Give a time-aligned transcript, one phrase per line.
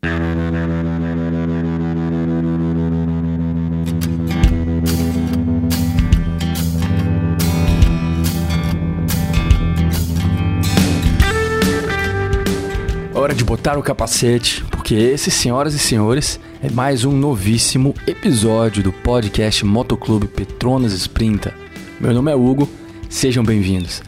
[0.00, 0.14] Hora
[13.34, 18.92] de botar o capacete, porque esse, senhoras e senhores, é mais um novíssimo episódio do
[18.92, 21.52] podcast Motoclube Petronas Sprinta.
[22.00, 22.70] Meu nome é Hugo,
[23.08, 24.00] sejam bem-vindos.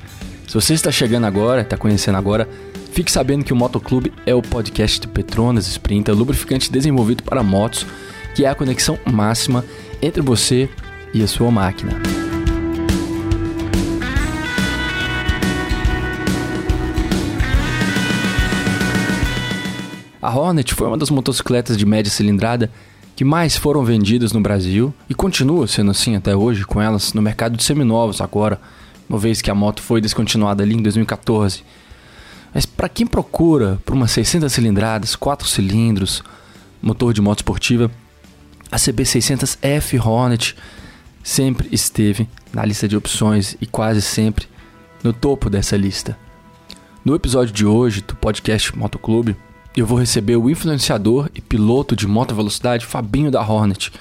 [0.47, 2.49] Se você está chegando agora, está conhecendo agora,
[2.93, 7.87] fique sabendo que o Motoclube é o podcast de Petronas Sprinta, lubrificante desenvolvido para motos,
[8.35, 9.65] que é a conexão máxima
[10.03, 10.69] entre você
[11.15, 11.93] e a sua máquina.
[20.23, 22.71] A Hornet foi uma das motocicletas de média cilindrada
[23.17, 27.23] que mais foram vendidas no Brasil e continua sendo assim até hoje, com elas no
[27.23, 28.61] mercado de seminovos agora,
[29.09, 31.63] uma vez que a moto foi descontinuada ali em 2014.
[32.53, 36.23] Mas para quem procura por umas 600 cilindradas, 4 cilindros,
[36.83, 37.91] motor de moto esportiva,
[38.71, 40.57] a CB600F Hornet
[41.23, 44.47] sempre esteve na lista de opções e quase sempre
[45.03, 46.19] no topo dessa lista.
[47.05, 49.37] No episódio de hoje do podcast Motoclube,
[49.77, 53.93] eu vou receber o influenciador e piloto de moto velocidade Fabinho da Hornet.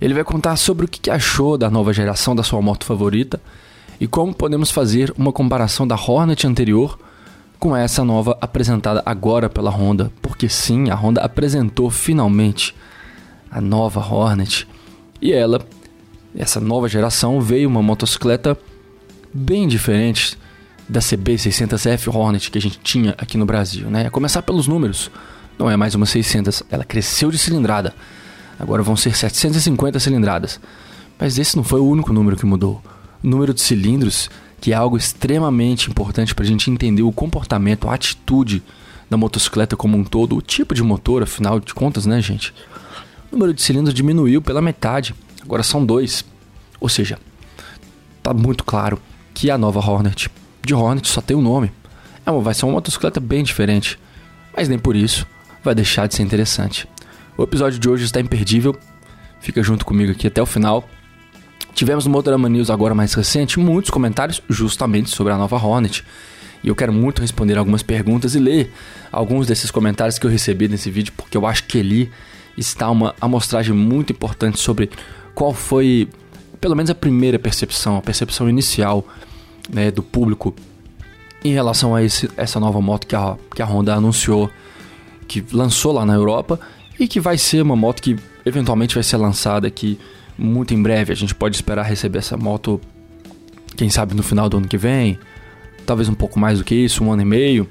[0.00, 3.40] Ele vai contar sobre o que achou da nova geração da sua moto favorita
[4.00, 6.98] e como podemos fazer uma comparação da Hornet anterior
[7.58, 12.74] com essa nova apresentada agora pela Honda, porque sim, a Honda apresentou finalmente
[13.50, 14.68] a nova Hornet
[15.20, 15.60] e ela,
[16.36, 18.56] essa nova geração, veio uma motocicleta
[19.32, 20.38] bem diferente
[20.88, 24.06] da CB600F Hornet que a gente tinha aqui no Brasil, né?
[24.06, 25.10] A começar pelos números,
[25.58, 27.94] não é mais uma 600, ela cresceu de cilindrada.
[28.58, 30.60] Agora vão ser 750 cilindradas.
[31.18, 32.82] Mas esse não foi o único número que mudou.
[33.22, 37.88] O número de cilindros, que é algo extremamente importante para a gente entender o comportamento,
[37.88, 38.62] a atitude
[39.08, 42.52] da motocicleta como um todo, o tipo de motor, afinal de contas, né, gente?
[43.30, 46.24] O número de cilindros diminuiu pela metade, agora são dois.
[46.80, 47.18] Ou seja,
[48.22, 49.00] tá muito claro
[49.32, 50.30] que a nova Hornet
[50.66, 51.70] de Hornet só tem um nome.
[52.26, 53.98] É uma, vai ser uma motocicleta bem diferente,
[54.54, 55.26] mas nem por isso
[55.62, 56.88] vai deixar de ser interessante.
[57.38, 58.76] O episódio de hoje está imperdível,
[59.40, 60.84] fica junto comigo aqui até o final.
[61.76, 66.02] Tivemos no Motorama News agora mais recente muitos comentários justamente sobre a nova Hornet.
[66.64, 68.72] E eu quero muito responder algumas perguntas e ler
[69.12, 72.10] alguns desses comentários que eu recebi nesse vídeo, porque eu acho que ali
[72.56, 74.88] está uma amostragem muito importante sobre
[75.34, 76.08] qual foi,
[76.62, 79.06] pelo menos a primeira percepção, a percepção inicial
[79.70, 80.56] né, do público
[81.44, 84.50] em relação a esse, essa nova moto que a, que a Honda anunciou,
[85.28, 86.58] que lançou lá na Europa
[86.98, 88.16] e que vai ser uma moto que
[88.46, 89.98] eventualmente vai ser lançada aqui
[90.38, 91.12] muito em breve.
[91.12, 92.80] A gente pode esperar receber essa moto,
[93.76, 95.18] quem sabe no final do ano que vem,
[95.84, 97.68] talvez um pouco mais do que isso, um ano e meio.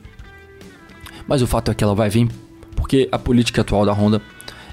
[1.27, 2.29] Mas o fato é que ela vai vir
[2.75, 4.21] porque a política atual da Honda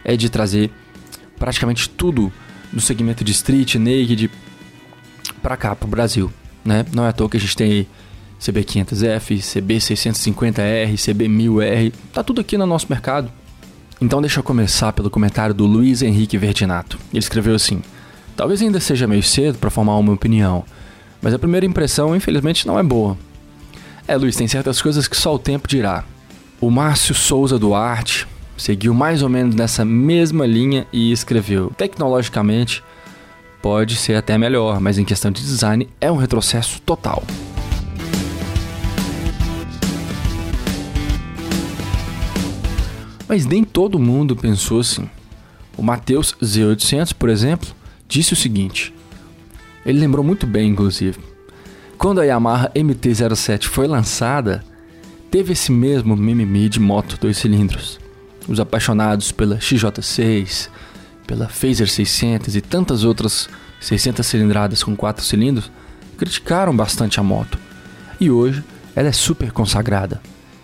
[0.04, 0.70] é de trazer
[1.38, 2.32] praticamente tudo
[2.72, 4.30] no segmento de street, naked,
[5.42, 6.30] para cá, para o Brasil
[6.64, 6.84] né?
[6.92, 7.86] Não é à toa que a gente tem
[8.40, 13.30] CB500F, CB650R, CB1000R, tá tudo aqui no nosso mercado.
[14.02, 16.98] Então deixa eu começar pelo comentário do Luiz Henrique Verdinato.
[17.12, 17.80] Ele escreveu assim:
[18.36, 20.64] Talvez ainda seja meio cedo para formar uma opinião,
[21.22, 23.16] mas a primeira impressão, infelizmente, não é boa.
[24.08, 26.02] É, Luiz, tem certas coisas que só o tempo dirá.
[26.60, 28.26] O Márcio Souza Duarte
[28.56, 32.82] seguiu mais ou menos nessa mesma linha e escreveu: Tecnologicamente,
[33.62, 37.22] pode ser até melhor, mas em questão de design é um retrocesso total.
[43.32, 45.08] Mas nem todo mundo pensou assim.
[45.74, 47.66] O Matheus Z800, por exemplo,
[48.06, 48.92] disse o seguinte.
[49.86, 51.18] Ele lembrou muito bem, inclusive.
[51.96, 54.62] Quando a Yamaha MT-07 foi lançada,
[55.30, 57.98] teve esse mesmo mimimi de moto dois cilindros.
[58.46, 60.68] Os apaixonados pela XJ6,
[61.26, 63.48] pela Phaser 600 e tantas outras
[63.80, 65.72] 600 cilindradas com 4 cilindros,
[66.18, 67.58] criticaram bastante a moto.
[68.20, 68.62] E hoje
[68.94, 70.20] ela é super consagrada.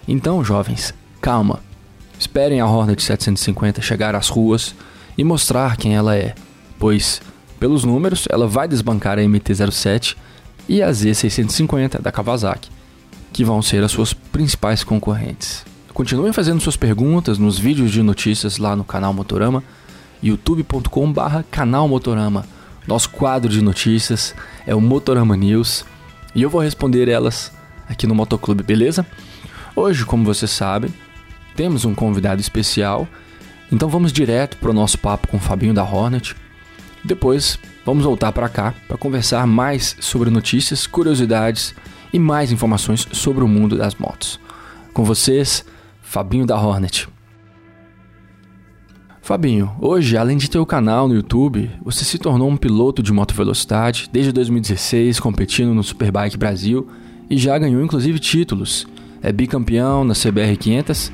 [0.06, 1.66] Então, jovens, calma.
[2.28, 4.75] Esperem a Hornet 750 chegar às ruas
[5.16, 6.34] e mostrar quem ela é,
[6.78, 7.22] pois,
[7.58, 10.14] pelos números, ela vai desbancar a MT-07
[10.69, 12.69] e a Z650 da Kawasaki,
[13.32, 15.64] que vão ser as suas principais concorrentes.
[15.94, 19.64] Continuem fazendo suas perguntas nos vídeos de notícias lá no canal Motorama
[20.22, 22.44] youtube.com/barra canal Motorama.
[22.86, 24.34] Nosso quadro de notícias
[24.66, 25.82] é o Motorama News
[26.34, 27.50] e eu vou responder elas
[27.88, 29.06] aqui no Motoclube, beleza?
[29.74, 30.92] Hoje, como vocês sabem,
[31.58, 33.08] temos um convidado especial,
[33.72, 36.37] então vamos direto para o nosso papo com o Fabinho da Hornet.
[37.05, 41.75] Depois, vamos voltar para cá para conversar mais sobre notícias, curiosidades
[42.12, 44.38] e mais informações sobre o mundo das motos.
[44.94, 45.64] Com vocês,
[46.00, 47.08] Fabinho da Hornet.
[49.20, 53.12] Fabinho, hoje, além de ter o canal no YouTube, você se tornou um piloto de
[53.12, 56.87] moto velocidade desde 2016, competindo no Superbike Brasil
[57.28, 58.87] e já ganhou inclusive títulos.
[59.20, 61.10] É bicampeão na CBR 500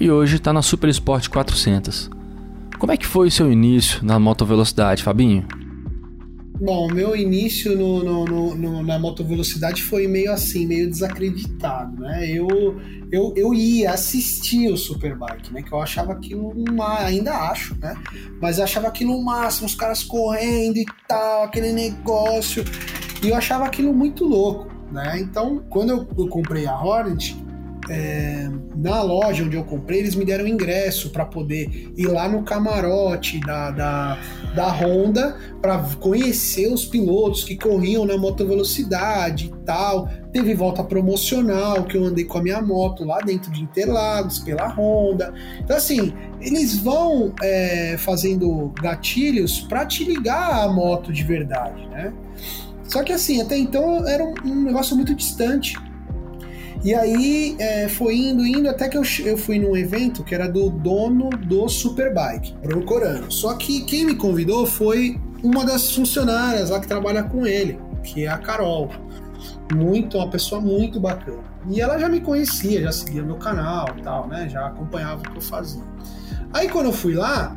[0.00, 2.10] e hoje está na Super Sport 400.
[2.78, 5.46] Como é que foi o seu início na moto velocidade, Fabinho?
[6.60, 12.30] Bom, meu início no, no, no, no, na motovelocidade foi meio assim, meio desacreditado, né?
[12.30, 12.80] Eu,
[13.12, 15.60] eu, eu ia assistir o Superbike, né?
[15.60, 17.94] Que eu achava aquilo uma, ainda acho, né?
[18.40, 22.64] Mas eu achava aquilo o máximo, os caras correndo e tal, aquele negócio.
[23.22, 25.20] E eu achava aquilo muito louco, né?
[25.20, 27.36] Então, quando eu, eu comprei a Hornet,
[27.88, 32.42] é, na loja onde eu comprei, eles me deram ingresso para poder ir lá no
[32.42, 34.18] camarote da, da,
[34.54, 40.08] da Honda para conhecer os pilotos que corriam na moto velocidade e tal.
[40.32, 44.68] Teve volta promocional que eu andei com a minha moto lá dentro de Interlagos pela
[44.68, 45.32] Honda.
[45.60, 52.12] Então, assim, eles vão é, fazendo gatilhos para te ligar a moto de verdade, né?
[52.84, 55.74] Só que assim, até então era um, um negócio muito distante.
[56.84, 60.48] E aí é, foi indo, indo, até que eu, eu fui num evento que era
[60.48, 63.30] do dono do Superbike, Bruno Corano.
[63.30, 68.24] Só que quem me convidou foi uma das funcionárias lá que trabalha com ele, que
[68.24, 68.90] é a Carol.
[69.74, 71.42] Muito, uma pessoa muito bacana.
[71.68, 74.48] E ela já me conhecia, já seguia meu canal e tal, né?
[74.48, 75.82] Já acompanhava o que eu fazia.
[76.52, 77.56] Aí quando eu fui lá,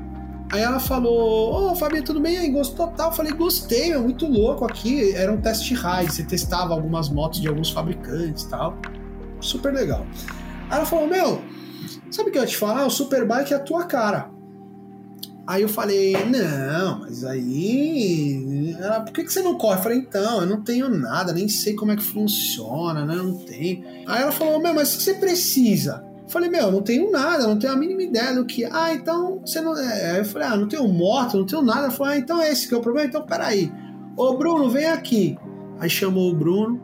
[0.51, 2.50] Aí ela falou: Ô, oh, Fabinho, tudo bem aí?
[2.50, 3.12] Gostou tal?
[3.12, 5.13] Eu falei: Gostei, é muito louco aqui.
[5.13, 8.75] Era um test ride, você testava algumas motos de alguns fabricantes tal
[9.40, 10.06] super legal.
[10.70, 11.42] Aí ela falou: Meu,
[12.12, 12.86] sabe o que eu ia te falar?
[12.86, 14.30] O Superbike é a tua cara.
[15.48, 18.76] Aí eu falei: Não, mas aí.
[18.80, 19.80] Ela, Por que, que você não corre?
[19.80, 23.16] Eu falei: Então, eu não tenho nada, nem sei como é que funciona, né?
[23.16, 23.84] Não tenho.
[24.08, 26.08] Aí ela falou: Meu, mas o que você precisa?
[26.30, 28.64] Eu falei, meu, não tenho nada, não tenho a mínima ideia do que.
[28.64, 29.76] Ah, então você não.
[29.76, 31.90] É, eu falei, ah, não tenho moto, não tenho nada.
[31.90, 33.72] Falou, ah, então é esse que é o problema, então peraí.
[34.16, 35.36] Ô Bruno, vem aqui.
[35.80, 36.80] Aí chamou o Bruno,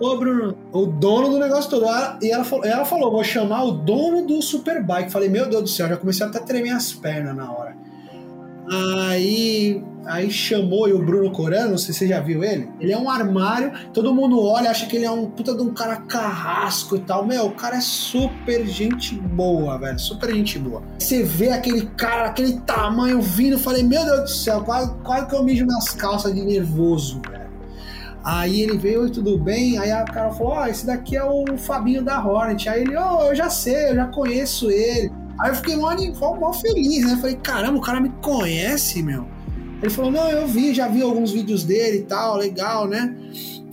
[0.00, 1.84] Ô, Bruno, o dono do negócio todo.
[2.22, 5.10] E ela, ela falou: vou chamar o dono do Superbike.
[5.10, 7.76] Falei, meu Deus do céu, já comecei até a tremer as pernas na hora.
[8.70, 12.68] Aí, aí chamou e o Bruno Corano, não sei se você já viu ele.
[12.78, 15.72] Ele é um armário, todo mundo olha, acha que ele é um puta de um
[15.72, 17.26] cara carrasco e tal.
[17.26, 19.98] Meu, o cara é super gente boa, velho.
[19.98, 20.82] Super gente boa.
[20.98, 25.34] Você vê aquele cara, aquele tamanho vindo, falei, meu Deus do céu, quase, quase que
[25.34, 27.48] eu mijo nas calças de nervoso, velho.
[28.24, 29.78] Aí ele veio, oi, tudo bem?
[29.78, 32.68] Aí a cara falou: Ó, oh, esse daqui é o Fabinho da Hornet.
[32.68, 35.10] Aí ele, ó, oh, eu já sei, eu já conheço ele.
[35.40, 35.94] Aí eu fiquei mó,
[36.38, 37.16] mó feliz, né?
[37.20, 39.26] Falei: caramba, o cara me conhece, meu.
[39.80, 43.16] Ele falou: não, eu vi, já vi alguns vídeos dele e tal, legal, né?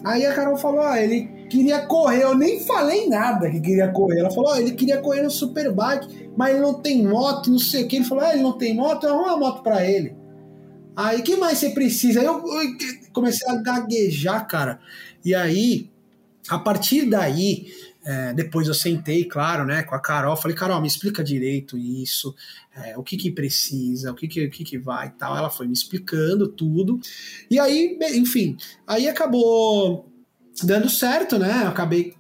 [0.04, 2.24] Aí a Carol falou: ó, oh, ele queria correr.
[2.24, 4.20] Eu nem falei nada que queria correr.
[4.20, 7.84] Ela falou: ó, ele queria correr no Superbike, mas ele não tem moto, não sei
[7.84, 7.96] o que.
[7.96, 10.16] Ele falou: ah, ele não tem moto, arruma uma moto pra ele.
[10.96, 12.22] Aí, que mais você precisa?
[12.22, 12.78] Eu, eu
[13.12, 14.80] comecei a gaguejar, cara.
[15.24, 15.90] E aí,
[16.50, 17.68] a partir daí,
[18.06, 22.36] é, depois eu sentei, claro, né, com a Carol, falei, Carol, me explica direito isso,
[22.76, 25.36] é, o que que precisa, o que que, o que que vai e tal.
[25.36, 27.00] Ela foi me explicando tudo.
[27.50, 28.56] E aí, enfim,
[28.86, 30.08] aí acabou
[30.64, 31.64] dando certo, né?
[31.64, 32.16] Eu acabei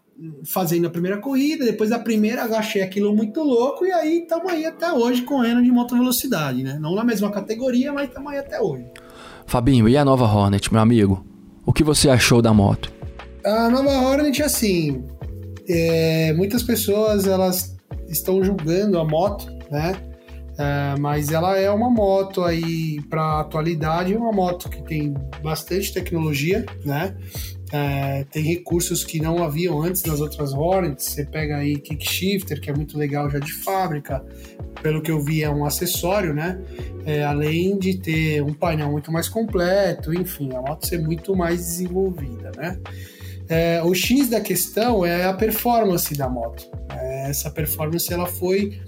[0.45, 4.51] fazendo a primeira corrida, depois da primeira eu achei aquilo muito louco e aí estamos
[4.51, 6.77] aí até hoje correndo de moto velocidade, né?
[6.79, 8.85] Não na mesma categoria, mas estamos aí até hoje.
[9.45, 11.25] Fabinho, e a nova Hornet, meu amigo?
[11.66, 12.92] O que você achou da moto?
[13.44, 15.04] A nova Hornet, assim,
[15.68, 17.75] é, muitas pessoas elas
[18.07, 19.95] estão julgando a moto, né?
[20.57, 25.13] É, mas ela é uma moto aí para atualidade, uma moto que tem
[25.44, 27.16] bastante tecnologia, né?
[27.75, 31.07] É, tem recursos que não haviam antes nas outras Hornets.
[31.07, 34.23] Você pega aí kickshifter, que é muito legal já de fábrica.
[34.81, 36.61] Pelo que eu vi, é um acessório, né?
[37.05, 41.57] É, além de ter um painel muito mais completo, enfim, a moto ser muito mais
[41.57, 42.79] desenvolvida, né?
[43.49, 46.65] É, o X da questão é a performance da moto.
[46.97, 48.79] É, essa performance ela foi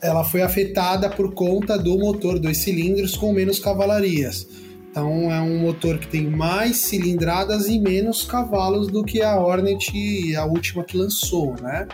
[0.00, 4.48] ela foi afetada por conta do motor dois cilindros com menos cavalarias.
[4.92, 10.36] Então é um motor que tem mais cilindradas e menos cavalos do que a Hornet,
[10.36, 11.88] a última que lançou, né?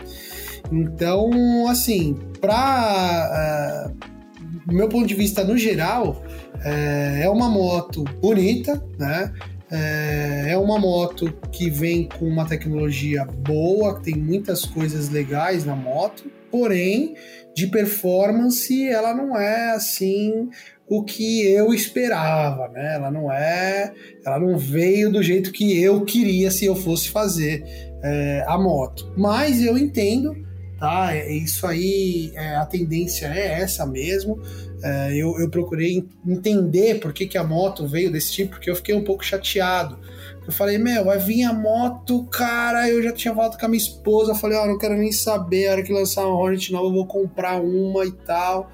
[0.69, 6.21] Então, assim, para uh, meu ponto de vista no geral,
[6.61, 9.33] é, é uma moto bonita, né?
[9.71, 15.75] É, é uma moto que vem com uma tecnologia boa, tem muitas coisas legais na
[15.75, 17.15] moto, porém
[17.55, 20.49] de performance ela não é assim
[20.89, 22.95] o que eu esperava, né?
[22.95, 23.93] Ela não é,
[24.25, 27.63] ela não veio do jeito que eu queria se eu fosse fazer
[28.03, 29.13] é, a moto.
[29.15, 30.35] Mas eu entendo
[30.79, 31.13] tá?
[31.13, 34.41] É, isso aí, é, a tendência é essa mesmo.
[34.81, 38.75] É, eu, eu, procurei entender por que, que a moto veio desse tipo, porque eu
[38.75, 39.99] fiquei um pouco chateado.
[40.47, 42.89] Eu falei, meu, vai vir a moto, cara.
[42.89, 44.33] Eu já tinha falado com a minha esposa.
[44.33, 45.67] falei, ó, oh, não quero nem saber.
[45.67, 48.71] A hora que lançar uma Hornet nova, eu vou comprar uma e tal.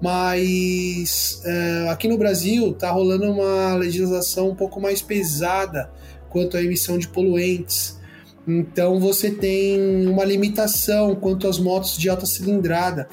[0.00, 5.90] Mas é, aqui no Brasil tá rolando uma legislação um pouco mais pesada
[6.28, 7.98] quanto à emissão de poluentes.
[8.46, 13.08] Então você tem uma limitação quanto às motos de alta cilindrada.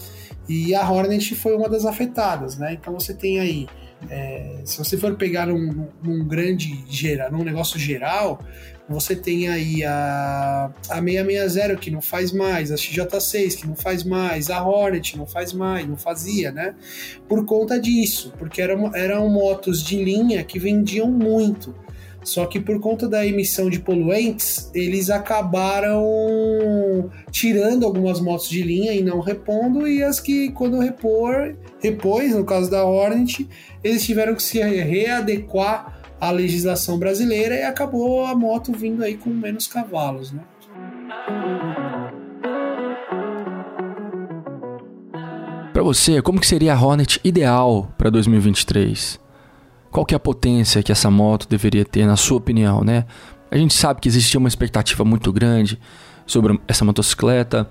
[0.48, 2.74] E a Hornet foi uma das afetadas, né?
[2.74, 3.68] Então você tem aí,
[4.10, 8.42] é, se você for pegar um, um grande geral, num negócio geral,
[8.88, 14.04] você tem aí a, a 660 que não faz mais, a XJ6 que não faz
[14.04, 16.75] mais, a Hornet não faz mais, não fazia, né?
[17.28, 21.74] Por conta disso, porque eram, eram motos de linha que vendiam muito.
[22.24, 26.02] Só que por conta da emissão de poluentes, eles acabaram
[27.30, 32.46] tirando algumas motos de linha e não repondo, e as que, quando repor, repôs, no
[32.46, 33.48] caso da Hornet,
[33.84, 39.30] eles tiveram que se readequar à legislação brasileira e acabou a moto vindo aí com
[39.30, 40.42] menos cavalos, né?
[45.74, 49.20] Para você, como que seria a Hornet ideal para 2023?
[49.92, 53.06] Qual que é a potência que essa moto deveria ter, na sua opinião, né?
[53.51, 55.77] A gente sabe que existia uma expectativa muito grande
[56.25, 57.70] sobre essa motocicleta.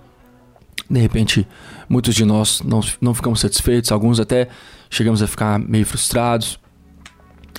[0.90, 1.48] De repente,
[1.88, 4.48] muitos de nós não, não ficamos satisfeitos, alguns até
[4.90, 6.60] chegamos a ficar meio frustrados.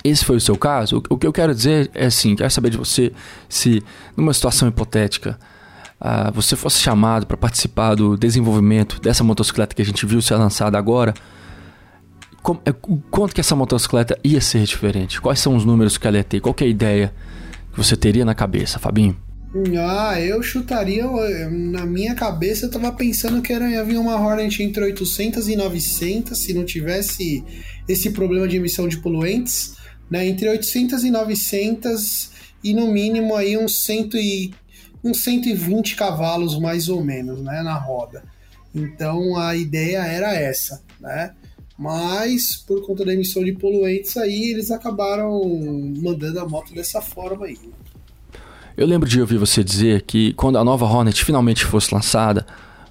[0.02, 1.02] Esse foi o seu caso?
[1.08, 3.12] O, que eu quero dizer é assim: quero saber de você
[3.48, 3.82] se,
[4.16, 5.38] numa situação hipotética,
[6.00, 10.36] uh, você fosse chamado para participar do desenvolvimento dessa motocicleta que a gente viu ser
[10.36, 11.14] lançada agora
[12.44, 12.74] como, é,
[13.10, 15.18] quanto que essa motocicleta ia ser diferente?
[15.18, 16.40] Quais são os números que ela ia ter?
[16.40, 17.14] Qual é a ideia
[17.72, 19.16] que você teria na cabeça, Fabinho?
[19.80, 21.06] Ah, eu chutaria.
[21.50, 26.36] Na minha cabeça, eu tava pensando que era, havia uma Hornet entre 800 e 900,
[26.36, 27.42] se não tivesse
[27.88, 29.76] esse problema de emissão de poluentes.
[30.10, 30.26] Né?
[30.26, 32.30] Entre 800 e 900,
[32.62, 34.54] e no mínimo aí uns, 100 e,
[35.02, 37.62] uns 120 cavalos, mais ou menos, né?
[37.62, 38.24] na roda.
[38.74, 41.32] Então a ideia era essa, né?
[41.76, 45.42] Mas, por conta da emissão de poluentes, aí eles acabaram
[46.00, 47.58] mandando a moto dessa forma aí.
[48.76, 52.46] Eu lembro de ouvir você dizer que quando a nova Hornet finalmente fosse lançada,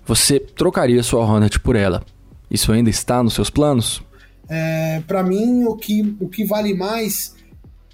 [0.05, 2.03] você trocaria sua Hornet por ela.
[2.51, 4.01] Isso ainda está nos seus planos?
[4.49, 7.35] É, para mim, o que, o que vale mais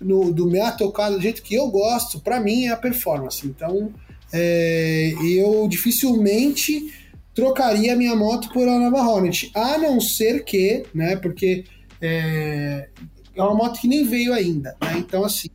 [0.01, 3.45] no, do minha tocada, do jeito que eu gosto, para mim é a performance.
[3.45, 3.93] Então,
[4.31, 6.93] é, eu dificilmente
[7.33, 9.51] trocaria minha moto por uma nova Hornet.
[9.53, 11.63] A não ser que, né, porque
[12.01, 12.89] é,
[13.35, 14.95] é uma moto que nem veio ainda, né?
[14.97, 15.49] Então, assim,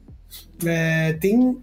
[0.64, 1.58] é, tem,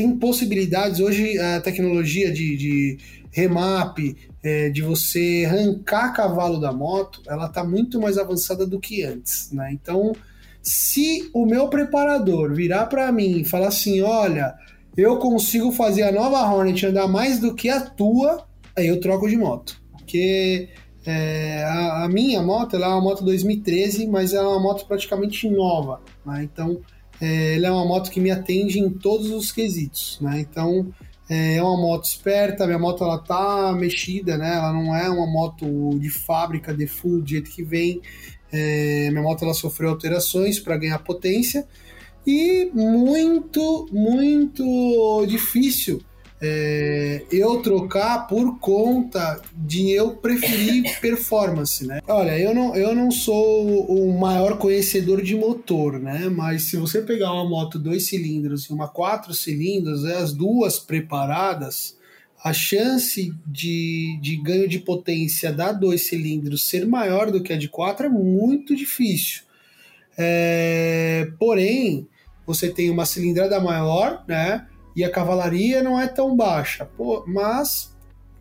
[0.00, 0.98] tem possibilidades.
[0.98, 2.98] Hoje, a tecnologia de, de
[3.30, 3.98] remap,
[4.42, 9.52] é, de você arrancar cavalo da moto, ela está muito mais avançada do que antes,
[9.52, 9.70] né?
[9.72, 10.12] Então,
[10.62, 14.54] se o meu preparador virar para mim e falar assim, olha,
[14.96, 19.28] eu consigo fazer a nova Hornet andar mais do que a tua, aí eu troco
[19.28, 19.78] de moto.
[19.92, 20.70] Porque
[21.04, 24.86] é, a, a, minha moto ela é uma moto 2013, mas ela é uma moto
[24.86, 26.00] praticamente nova.
[26.24, 26.42] Né?
[26.44, 26.80] Então,
[27.20, 30.18] é, ela é uma moto que me atende em todos os quesitos.
[30.20, 30.40] Né?
[30.40, 30.92] Então,
[31.28, 34.54] é, é uma moto esperta, minha moto ela tá mexida, né?
[34.54, 38.00] ela não é uma moto de fábrica, de full, do jeito que vem.
[38.52, 41.66] É, minha moto ela sofreu alterações para ganhar potência
[42.26, 46.02] e muito, muito difícil
[46.42, 52.00] é, eu trocar por conta de eu preferir performance, né?
[52.08, 56.30] Olha, eu não, eu não sou o maior conhecedor de motor, né?
[56.30, 60.78] Mas se você pegar uma moto dois cilindros e uma quatro cilindros, é, as duas
[60.78, 61.98] preparadas,
[62.42, 67.58] a chance de, de ganho de potência da dois cilindros ser maior do que a
[67.58, 69.42] de quatro é muito difícil.
[70.16, 72.08] É, porém,
[72.46, 74.66] você tem uma cilindrada maior, né?
[75.00, 76.84] E a cavalaria não é tão baixa.
[76.84, 77.90] Pô, mas,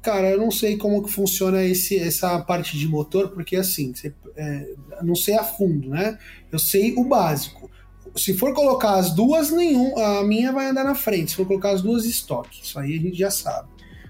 [0.01, 4.13] cara, eu não sei como que funciona esse, essa parte de motor, porque assim, você,
[4.35, 6.17] é, não sei a fundo, né?
[6.51, 7.71] Eu sei o básico.
[8.15, 11.31] Se for colocar as duas, nenhum, a minha vai andar na frente.
[11.31, 12.59] Se for colocar as duas, estoque.
[12.61, 13.69] Isso aí a gente já sabe.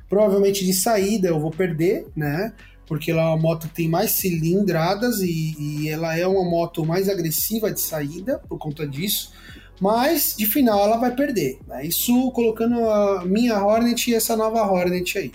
[0.09, 2.53] Provavelmente de saída eu vou perder, né?
[2.87, 7.07] Porque ela é uma moto tem mais cilindradas e, e ela é uma moto mais
[7.07, 9.31] agressiva de saída por conta disso
[9.79, 11.59] mas de final ela vai perder.
[11.67, 11.85] Né?
[11.85, 15.31] Isso colocando a minha Hornet e essa nova Hornet aí.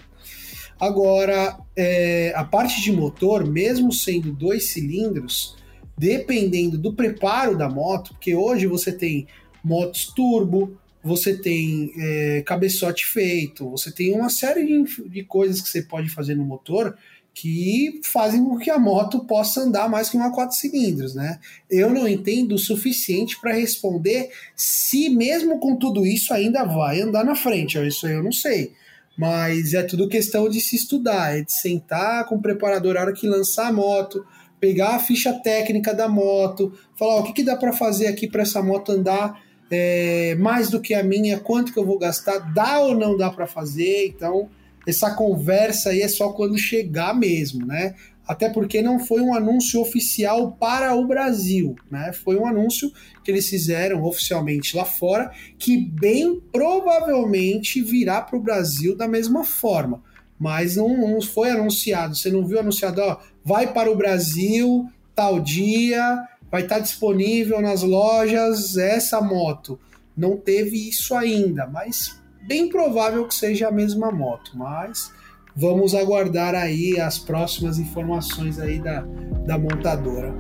[0.78, 5.56] Agora, é, a parte de motor, mesmo sendo dois cilindros,
[5.96, 9.26] dependendo do preparo da moto, porque hoje você tem
[9.62, 15.68] motos turbo, você tem é, cabeçote feito, você tem uma série de, de coisas que
[15.68, 16.96] você pode fazer no motor
[17.34, 21.40] que fazem com que a moto possa andar mais que uma quatro cilindros, né?
[21.68, 27.24] Eu não entendo o suficiente para responder se mesmo com tudo isso ainda vai andar
[27.24, 27.76] na frente.
[27.84, 28.72] Isso eu não sei.
[29.18, 33.12] Mas é tudo questão de se estudar, é de sentar com o preparador a hora
[33.12, 34.24] que lançar a moto,
[34.60, 38.42] pegar a ficha técnica da moto, falar o que, que dá para fazer aqui para
[38.42, 42.78] essa moto andar é, mais do que a minha, quanto que eu vou gastar, dá
[42.78, 44.06] ou não dá para fazer.
[44.06, 44.48] Então
[44.86, 47.94] essa conversa aí é só quando chegar mesmo, né?
[48.26, 52.12] Até porque não foi um anúncio oficial para o Brasil, né?
[52.12, 52.90] Foi um anúncio
[53.22, 59.44] que eles fizeram oficialmente lá fora, que bem provavelmente virá para o Brasil da mesma
[59.44, 60.02] forma.
[60.38, 62.16] Mas não, não foi anunciado.
[62.16, 67.82] Você não viu anunciado, ó, vai para o Brasil tal dia, vai estar disponível nas
[67.82, 69.78] lojas essa moto.
[70.16, 75.12] Não teve isso ainda, mas bem provável que seja a mesma moto, mas
[75.56, 79.00] vamos aguardar aí as próximas informações aí da,
[79.46, 80.34] da montadora.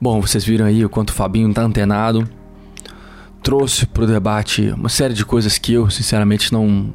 [0.00, 2.28] Bom, vocês viram aí o quanto o Fabinho tá antenado.
[3.42, 6.94] Trouxe pro debate uma série de coisas que eu, sinceramente, não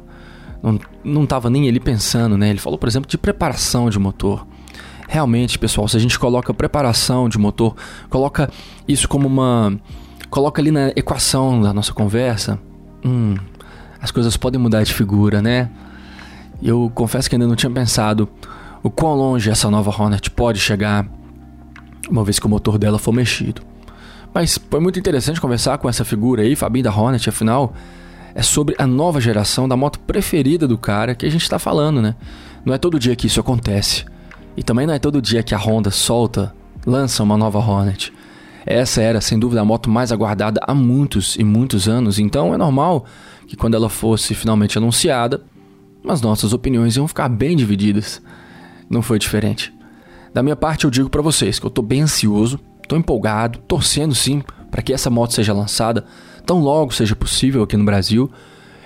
[0.62, 2.48] não, não tava nem ele pensando, né?
[2.48, 4.46] Ele falou, por exemplo, de preparação de motor.
[5.14, 7.76] Realmente, pessoal, se a gente coloca preparação de motor,
[8.10, 8.50] coloca
[8.88, 9.78] isso como uma.
[10.28, 12.58] coloca ali na equação da nossa conversa,
[13.04, 13.36] hum,
[14.02, 15.70] as coisas podem mudar de figura, né?
[16.60, 18.28] Eu confesso que ainda não tinha pensado
[18.82, 21.06] o quão longe essa nova Hornet pode chegar
[22.10, 23.62] uma vez que o motor dela for mexido.
[24.34, 27.72] Mas foi muito interessante conversar com essa figura aí, Fabinho da Hornet, afinal,
[28.34, 32.02] é sobre a nova geração da moto preferida do cara que a gente está falando,
[32.02, 32.16] né?
[32.64, 34.12] Não é todo dia que isso acontece.
[34.56, 36.54] E também não é todo dia que a Honda solta,
[36.86, 38.12] lança uma nova Hornet.
[38.66, 42.56] Essa era, sem dúvida, a moto mais aguardada há muitos e muitos anos, então é
[42.56, 43.04] normal
[43.46, 45.42] que quando ela fosse finalmente anunciada,
[46.08, 48.22] as nossas opiniões iam ficar bem divididas.
[48.88, 49.72] Não foi diferente.
[50.32, 54.14] Da minha parte, eu digo para vocês que eu tô bem ansioso, tô empolgado, torcendo
[54.14, 56.04] sim para que essa moto seja lançada
[56.44, 58.30] tão logo seja possível aqui no Brasil.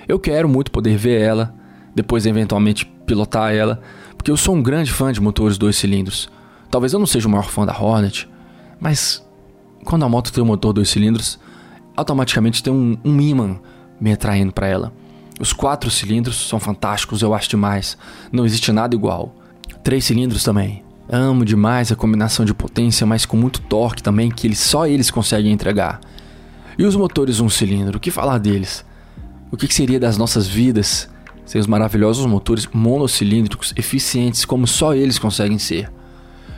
[0.06, 1.54] Eu quero muito poder ver ela,
[1.94, 3.80] depois eventualmente pilotar ela,
[4.18, 6.28] porque eu sou um grande fã de motores dois cilindros.
[6.70, 8.28] Talvez eu não seja o maior fã da Hornet,
[8.78, 9.24] mas
[9.84, 11.38] quando a moto tem um motor dois cilindros,
[11.96, 13.58] automaticamente tem um, um imã
[13.98, 14.92] me atraindo para ela.
[15.40, 17.96] Os quatro cilindros são fantásticos, eu acho demais.
[18.30, 19.34] Não existe nada igual.
[19.82, 20.82] Três cilindros também.
[21.08, 25.10] Amo demais a combinação de potência, mas com muito torque também, que eles, só eles
[25.10, 26.00] conseguem entregar.
[26.76, 28.84] E os motores um cilindro, o que falar deles?
[29.50, 31.08] O que seria das nossas vidas
[31.48, 35.90] sem os maravilhosos motores monocilíndricos eficientes como só eles conseguem ser.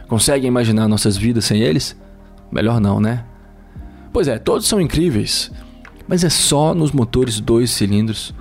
[0.08, 1.96] Conseguem imaginar nossas vidas sem eles?
[2.50, 3.24] Melhor não, né?
[4.12, 5.52] Pois é, todos são incríveis,
[6.08, 8.34] mas é só nos motores dois cilindros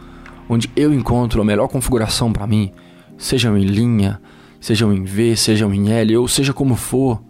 [0.50, 2.72] onde eu encontro a melhor configuração para mim,
[3.16, 4.20] sejam em linha,
[4.60, 7.22] sejam em V, sejam em L ou seja como for.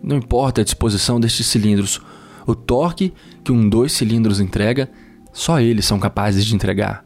[0.00, 2.00] Não importa a disposição destes cilindros,
[2.46, 4.88] o torque que um dois cilindros entrega,
[5.32, 7.04] só eles são capazes de entregar.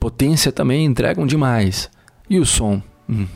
[0.00, 1.90] Potência também entregam demais.
[2.28, 2.82] E o som?
[3.06, 3.26] Hum.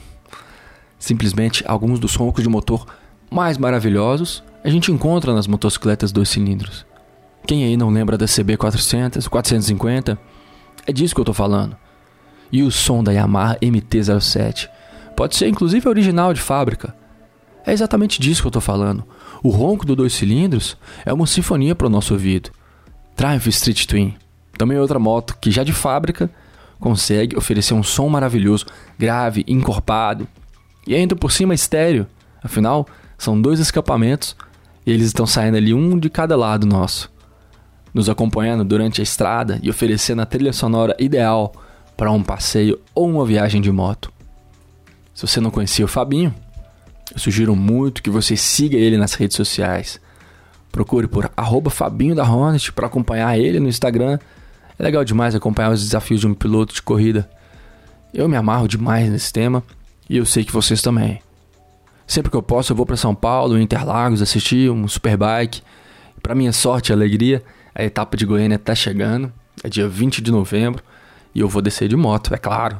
[0.98, 2.86] Simplesmente alguns dos roncos de motor
[3.30, 6.86] mais maravilhosos a gente encontra nas motocicletas dois cilindros.
[7.46, 10.18] Quem aí não lembra da CB400, 450?
[10.86, 11.76] É disso que eu tô falando.
[12.50, 14.70] E o som da Yamaha MT-07?
[15.14, 16.96] Pode ser inclusive original de fábrica.
[17.66, 19.04] É exatamente disso que eu tô falando.
[19.42, 22.50] O ronco do dois cilindros é uma sinfonia para o nosso ouvido.
[23.14, 24.16] Triumph Street Twin,
[24.56, 26.30] também outra moto que já de fábrica
[26.84, 28.66] consegue oferecer um som maravilhoso,
[28.98, 30.28] grave, encorpado.
[30.86, 32.06] E ainda por cima estéreo.
[32.42, 34.36] Afinal, são dois escapamentos
[34.84, 37.10] e eles estão saindo ali um de cada lado nosso,
[37.94, 41.54] nos acompanhando durante a estrada e oferecendo a trilha sonora ideal
[41.96, 44.12] para um passeio ou uma viagem de moto.
[45.14, 46.34] Se você não conhecia o Fabinho,
[47.10, 49.98] eu sugiro muito que você siga ele nas redes sociais.
[50.70, 54.18] Procure por arroba Fabinho da Hornet para acompanhar ele no Instagram
[54.78, 57.28] é legal demais acompanhar os desafios de um piloto de corrida.
[58.12, 59.62] Eu me amarro demais nesse tema
[60.08, 61.20] e eu sei que vocês também.
[62.06, 65.62] Sempre que eu posso, eu vou para São Paulo, Interlagos, assistir um Superbike.
[66.22, 67.42] Para minha sorte e alegria,
[67.74, 69.32] a etapa de Goiânia está chegando,
[69.62, 70.82] é dia 20 de novembro,
[71.34, 72.78] e eu vou descer de moto, é claro.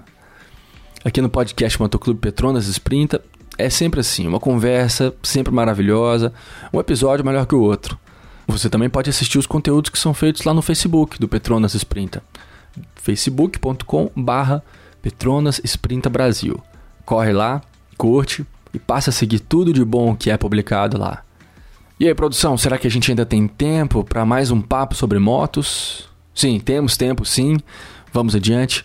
[1.04, 3.22] Aqui no podcast Motoclube Petronas Sprinta,
[3.58, 6.32] é sempre assim, uma conversa sempre maravilhosa,
[6.72, 7.98] um episódio melhor que o outro.
[8.46, 12.22] Você também pode assistir os conteúdos que são feitos lá no Facebook do Petronas Sprinta.
[12.96, 14.62] facebook.com barra
[15.00, 16.62] Petronas Sprinta Brasil.
[17.04, 17.60] Corre lá,
[17.96, 21.22] curte, e passe a seguir tudo de bom que é publicado lá.
[21.98, 25.18] E aí, produção, será que a gente ainda tem tempo para mais um papo sobre
[25.18, 26.08] motos?
[26.34, 27.56] Sim, temos tempo, sim.
[28.12, 28.84] Vamos adiante.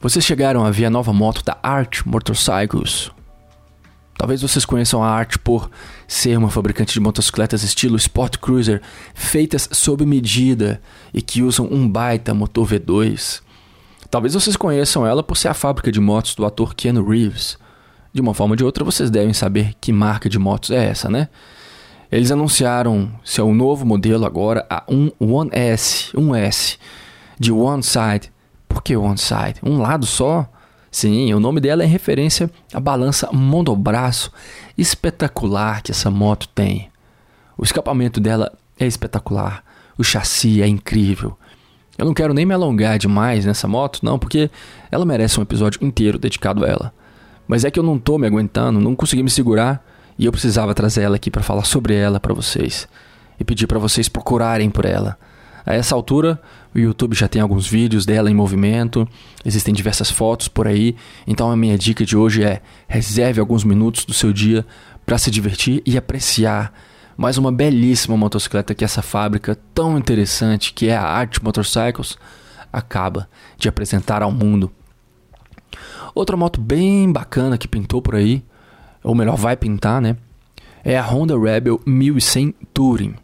[0.00, 3.10] Vocês chegaram a ver a nova moto da Art Motorcycles?
[4.16, 5.68] Talvez vocês conheçam a Art por
[6.08, 8.80] ser uma fabricante de motocicletas estilo Sport Cruiser,
[9.14, 10.80] feitas sob medida
[11.12, 13.42] e que usam um baita motor V2.
[14.10, 17.58] Talvez vocês conheçam ela por ser a fábrica de motos do ator Keanu Reeves.
[18.10, 21.10] De uma forma ou de outra, vocês devem saber que marca de motos é essa,
[21.10, 21.28] né?
[22.10, 26.78] Eles anunciaram seu novo modelo agora, a 1S, 1S,
[27.38, 28.32] de One Side.
[28.66, 29.60] Por que One Side?
[29.62, 30.50] Um lado só?
[30.90, 34.32] Sim, o nome dela é referência à balança mondobraço
[34.76, 36.90] espetacular que essa moto tem.
[37.56, 39.62] O escapamento dela é espetacular,
[39.98, 41.36] o chassi é incrível.
[41.98, 44.50] Eu não quero nem me alongar demais nessa moto, não, porque
[44.90, 46.94] ela merece um episódio inteiro dedicado a ela.
[47.46, 49.84] Mas é que eu não tô me aguentando, não consegui me segurar
[50.18, 52.88] e eu precisava trazer ela aqui para falar sobre ela para vocês
[53.38, 55.18] e pedir para vocês procurarem por ela.
[55.66, 56.40] A essa altura,
[56.78, 59.06] o YouTube já tem alguns vídeos dela em movimento,
[59.44, 64.04] existem diversas fotos por aí, então a minha dica de hoje é: reserve alguns minutos
[64.04, 64.66] do seu dia
[65.04, 66.72] para se divertir e apreciar
[67.16, 72.16] mais uma belíssima motocicleta que essa fábrica tão interessante que é a Art Motorcycles
[72.72, 74.70] acaba de apresentar ao mundo.
[76.14, 78.44] Outra moto bem bacana que pintou por aí
[79.02, 80.16] ou melhor, vai pintar, né?
[80.84, 83.14] É a Honda Rebel 1100 Touring.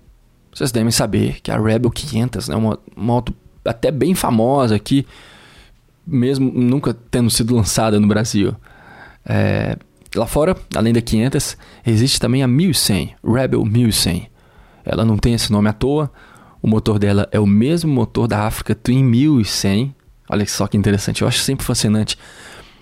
[0.52, 5.06] Vocês devem saber que a Rebel 500 é né, uma moto até bem famosa aqui,
[6.06, 8.54] mesmo nunca tendo sido lançada no Brasil.
[9.24, 9.76] É,
[10.14, 14.28] lá fora, além da 500, existe também a 1100, Rebel 1100.
[14.84, 16.10] Ela não tem esse nome à toa.
[16.60, 19.94] O motor dela é o mesmo motor da Africa Twin 1100.
[20.28, 21.22] Olha só que interessante.
[21.22, 22.18] Eu acho sempre fascinante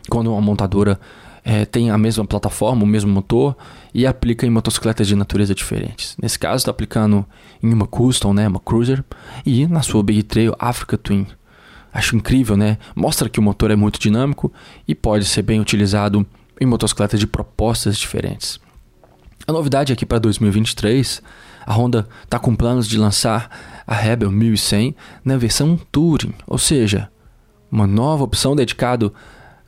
[0.09, 0.99] quando uma montadora
[1.45, 3.57] é, tem a mesma plataforma, o mesmo motor
[3.93, 6.17] e aplica em motocicletas de natureza diferentes.
[6.21, 7.27] Nesse caso, está aplicando
[7.63, 9.05] em uma Custom, né, uma Cruiser,
[9.45, 11.27] e na sua Big Trail Africa Twin.
[11.93, 12.79] Acho incrível, né?
[12.95, 14.51] Mostra que o motor é muito dinâmico
[14.89, 16.27] e pode ser bem utilizado
[16.61, 18.59] em motocicletas de propostas diferentes.
[19.47, 21.21] A novidade aqui para 2023,
[21.67, 23.51] a Honda está com planos de lançar
[23.87, 27.11] a Rebel 1100 na versão Touring, ou seja,
[27.71, 29.13] uma nova opção dedicada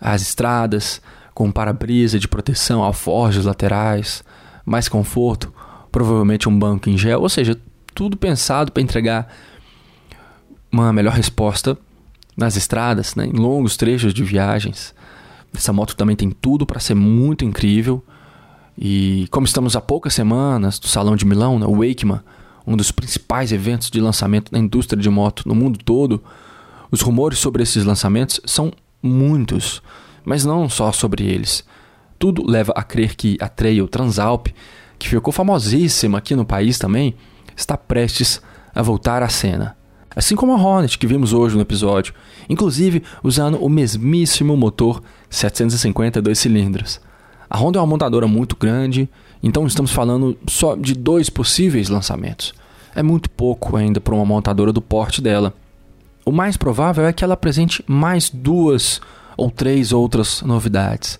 [0.00, 1.02] às estradas,
[1.34, 4.22] com para-brisa de proteção, alforjes laterais,
[4.64, 5.52] mais conforto,
[5.90, 7.60] provavelmente um banco em gel, ou seja,
[7.94, 9.28] tudo pensado para entregar
[10.70, 11.76] uma melhor resposta
[12.36, 14.94] nas estradas, né, em longos trechos de viagens.
[15.54, 18.02] Essa moto também tem tudo para ser muito incrível.
[18.76, 22.20] E como estamos há poucas semanas do Salão de Milão, né, o Wakeman,
[22.66, 26.22] um dos principais eventos de lançamento na indústria de moto no mundo todo,
[26.90, 29.80] os rumores sobre esses lançamentos são muitos
[30.24, 31.64] mas não só sobre eles.
[32.18, 34.48] Tudo leva a crer que a Trail Transalp,
[34.98, 37.14] que ficou famosíssima aqui no país também,
[37.56, 38.40] está prestes
[38.74, 39.76] a voltar à cena.
[40.16, 42.14] Assim como a Hornet que vimos hoje no episódio,
[42.48, 47.00] inclusive usando o mesmíssimo motor 750 dois cilindros.
[47.50, 49.08] A Honda é uma montadora muito grande,
[49.42, 52.54] então estamos falando só de dois possíveis lançamentos.
[52.94, 55.52] É muito pouco ainda para uma montadora do porte dela.
[56.24, 59.00] O mais provável é que ela apresente mais duas
[59.36, 61.16] ou três outras novidades.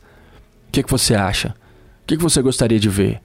[0.69, 1.55] O que, que você acha?
[2.03, 3.21] O que, que você gostaria de ver?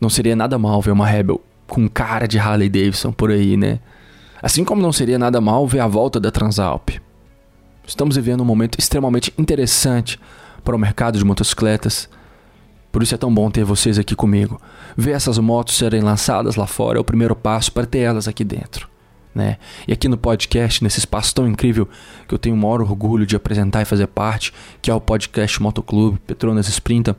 [0.00, 3.80] Não seria nada mal ver uma Rebel com cara de Harley Davidson por aí, né?
[4.42, 6.90] Assim como não seria nada mal ver a volta da Transalp.
[7.86, 10.20] Estamos vivendo um momento extremamente interessante
[10.62, 12.08] para o mercado de motocicletas.
[12.90, 14.60] Por isso é tão bom ter vocês aqui comigo.
[14.96, 18.44] Ver essas motos serem lançadas lá fora é o primeiro passo para ter elas aqui
[18.44, 18.93] dentro
[19.34, 19.56] né?
[19.88, 21.88] E aqui no podcast, nesse espaço tão incrível
[22.28, 25.60] que eu tenho o maior orgulho de apresentar e fazer parte, que é o podcast
[25.60, 27.16] Motoclube Petronas Sprinta,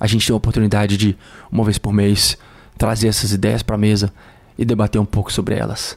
[0.00, 1.16] a gente tem a oportunidade de,
[1.50, 2.36] uma vez por mês,
[2.76, 4.12] trazer essas ideias para a mesa
[4.58, 5.96] e debater um pouco sobre elas.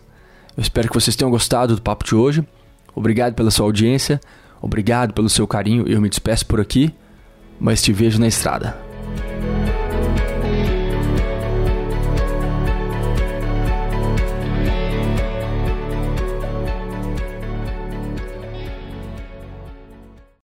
[0.55, 2.45] Eu espero que vocês tenham gostado do papo de hoje.
[2.93, 4.21] Obrigado pela sua audiência,
[4.61, 5.87] obrigado pelo seu carinho.
[5.87, 6.93] Eu me despeço por aqui,
[7.59, 8.77] mas te vejo na estrada.